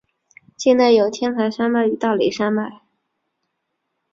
[0.57, 2.81] 境内有天台山脉与大雷山脉。